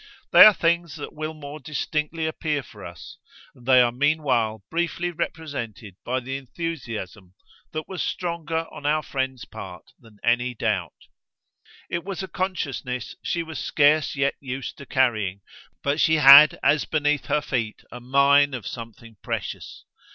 They 0.31 0.43
are 0.45 0.53
things 0.55 0.95
that 0.95 1.13
will 1.13 1.35
more 1.35 1.59
distinctly 1.59 2.25
appear 2.25 2.63
for 2.63 2.83
us, 2.83 3.19
and 3.53 3.67
they 3.67 3.79
are 3.83 3.91
meanwhile 3.91 4.63
briefly 4.71 5.11
represented 5.11 5.95
by 6.03 6.21
the 6.21 6.37
enthusiasm 6.37 7.35
that 7.71 7.87
was 7.87 8.01
stronger 8.01 8.65
on 8.73 8.87
our 8.87 9.03
friend's 9.03 9.45
part 9.45 9.91
than 9.99 10.17
any 10.23 10.55
doubt. 10.55 11.05
It 11.87 12.03
was 12.03 12.23
a 12.23 12.27
consciousness 12.27 13.15
she 13.23 13.43
was 13.43 13.59
scarce 13.59 14.15
yet 14.15 14.33
used 14.39 14.75
to 14.79 14.87
carrying, 14.87 15.41
but 15.83 15.99
she 15.99 16.15
had 16.15 16.57
as 16.63 16.85
beneath 16.85 17.25
her 17.25 17.39
feet 17.41 17.83
a 17.91 17.99
mine 17.99 18.55
of 18.55 18.65
something 18.65 19.17
precious. 19.21 19.85